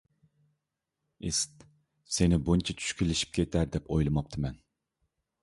ئىسىت، 1.29 1.61
سېنى 2.15 2.41
بۇنچە 2.47 2.77
چۈشكۈنلىشىپ 2.81 3.37
كېتەر 3.39 3.71
دەپ 3.77 3.93
ئويلىماپتىمەن. 3.99 4.59